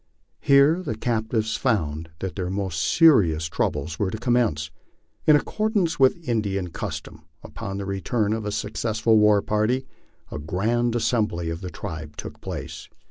Here 0.39 0.81
the 0.81 0.95
captives 0.95 1.55
found 1.55 2.09
that 2.21 2.35
their 2.35 2.49
most 2.49 2.81
serious 2.81 3.45
troubles 3.45 3.99
were 3.99 4.09
to 4.09 4.17
commence. 4.17 4.71
In 5.27 5.35
accordance 5.35 5.99
with 5.99 6.27
Indian 6.27 6.71
custom, 6.71 7.25
upon 7.43 7.77
the 7.77 7.85
return 7.85 8.33
of 8.33 8.43
a 8.43 8.51
successful 8.51 9.19
war 9.19 9.43
party, 9.43 9.85
a 10.31 10.39
grand 10.39 10.95
assembly 10.95 11.51
of 11.51 11.61
the 11.61 11.69
tribe 11.69 12.17
took 12.17 12.41
place. 12.41 12.89